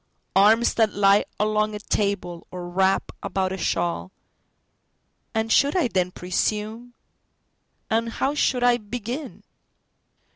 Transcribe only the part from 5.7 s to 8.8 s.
I then presume? And how should I